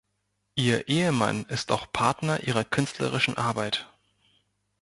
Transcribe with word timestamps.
Ihr 0.55 0.87
Ehemann 0.89 1.45
ist 1.45 1.71
auch 1.71 1.93
Partner 1.93 2.41
ihrer 2.41 2.63
künstlerischen 2.63 3.37
Arbeit. 3.37 3.87